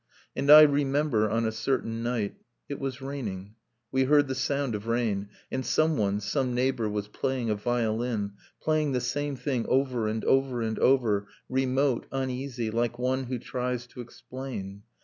And 0.35 0.49
I 0.49 0.63
remember, 0.63 1.29
on 1.29 1.45
a 1.45 1.51
certain 1.51 2.01
night... 2.01 2.33
It 2.67 2.79
was 2.79 3.03
raining.. 3.03 3.53
.we 3.91 4.05
heard 4.05 4.27
the 4.27 4.33
sound 4.33 4.73
of 4.73 4.87
rain... 4.87 5.29
And 5.51 5.63
someone, 5.63 6.21
some 6.21 6.55
neighbor, 6.55 6.89
was 6.89 7.07
playing 7.07 7.51
a 7.51 7.55
violin,— 7.55 8.31
Playing 8.63 8.93
the 8.93 8.99
same 8.99 9.35
thing 9.35 9.63
over 9.67 10.07
and 10.07 10.25
over 10.25 10.59
and 10.63 10.79
over, 10.79 11.27
Remote, 11.49 12.07
uneasy, 12.11 12.71
like 12.71 12.97
one 12.97 13.25
who 13.25 13.37
tries 13.37 13.85
to 13.89 14.01
explain. 14.01 14.81